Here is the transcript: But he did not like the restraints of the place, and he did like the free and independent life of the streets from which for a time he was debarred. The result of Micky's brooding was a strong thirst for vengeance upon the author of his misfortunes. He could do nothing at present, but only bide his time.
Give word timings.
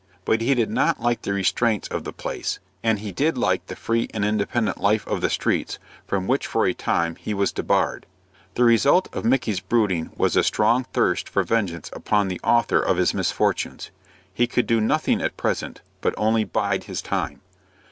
But 0.25 0.41
he 0.41 0.55
did 0.55 0.71
not 0.71 0.99
like 0.99 1.21
the 1.21 1.31
restraints 1.31 1.87
of 1.89 2.05
the 2.05 2.11
place, 2.11 2.57
and 2.81 2.97
he 2.97 3.11
did 3.11 3.37
like 3.37 3.67
the 3.67 3.75
free 3.75 4.09
and 4.15 4.25
independent 4.25 4.81
life 4.81 5.05
of 5.05 5.21
the 5.21 5.29
streets 5.29 5.77
from 6.07 6.25
which 6.25 6.47
for 6.47 6.65
a 6.65 6.73
time 6.73 7.17
he 7.17 7.35
was 7.35 7.51
debarred. 7.51 8.07
The 8.55 8.63
result 8.63 9.09
of 9.15 9.23
Micky's 9.25 9.59
brooding 9.59 10.09
was 10.17 10.35
a 10.35 10.41
strong 10.41 10.85
thirst 10.85 11.29
for 11.29 11.43
vengeance 11.43 11.91
upon 11.93 12.29
the 12.29 12.41
author 12.43 12.79
of 12.79 12.97
his 12.97 13.13
misfortunes. 13.13 13.91
He 14.33 14.47
could 14.47 14.65
do 14.65 14.81
nothing 14.81 15.21
at 15.21 15.37
present, 15.37 15.81
but 16.01 16.15
only 16.17 16.45
bide 16.45 16.85
his 16.85 17.03
time. 17.03 17.41